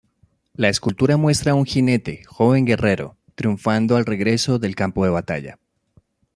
La 0.55 0.67
escultura 0.69 1.15
muestra 1.15 1.53
un 1.53 1.63
jinete 1.63 2.23
-joven 2.25 2.65
guerrero-, 2.65 3.17
triunfando 3.35 3.97
al 3.97 4.07
regreso 4.07 4.57
del 4.57 4.73
campo 4.73 5.03
de 5.05 5.11
batalla. 5.11 5.59